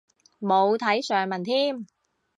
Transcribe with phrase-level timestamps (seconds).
[0.39, 1.85] 冇睇上文添